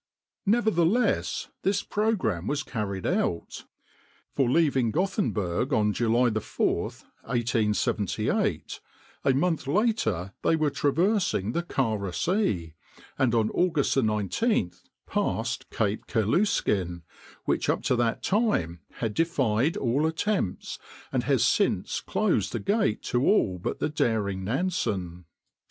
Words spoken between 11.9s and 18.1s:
Sea, and on August 19 passed Cape Chelyuskin, which, up to